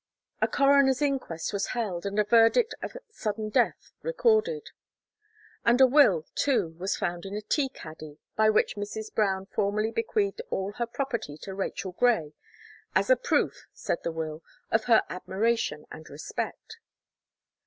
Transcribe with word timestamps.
A 0.41 0.47
coroner's 0.47 0.99
inquest 0.99 1.53
was 1.53 1.67
held, 1.77 2.07
and 2.07 2.17
a 2.17 2.23
verdict 2.23 2.73
of 2.81 2.97
"sudden 3.11 3.49
death" 3.49 3.91
recorded. 4.01 4.71
And 5.63 5.79
a 5.79 5.85
will, 5.85 6.25
too, 6.33 6.69
was 6.79 6.95
found 6.95 7.23
in 7.23 7.35
a 7.35 7.41
tea 7.43 7.69
caddy, 7.69 8.17
by 8.35 8.49
which 8.49 8.75
Mrs. 8.75 9.13
Brown 9.13 9.45
formally 9.45 9.91
bequeathed 9.91 10.41
all 10.49 10.71
her 10.79 10.87
property 10.87 11.37
to 11.43 11.53
Rachel 11.53 11.91
Gray, 11.91 12.33
"as 12.95 13.11
a 13.11 13.15
proof," 13.15 13.67
said 13.75 14.01
the 14.01 14.11
will, 14.11 14.41
"of 14.71 14.85
her 14.85 15.03
admiration 15.07 15.85
and 15.91 16.09
respect." 16.09 16.77